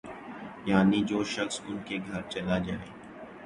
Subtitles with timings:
[0.65, 2.87] یعنی جو شخص ان کے گھر چلا جائے